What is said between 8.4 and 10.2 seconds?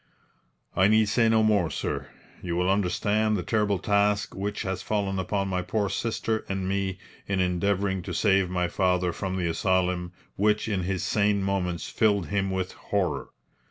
my father from the asylum